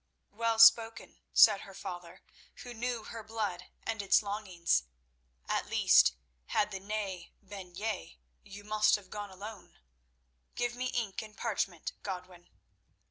[0.31, 2.23] "Well spoken," said her father,
[2.63, 4.85] who knew her blood and its longings.
[5.47, 6.15] "At least,
[6.47, 9.77] had the 'nay' been 'yea,' you must have gone alone.
[10.55, 12.49] Give me ink and parchment, Godwin."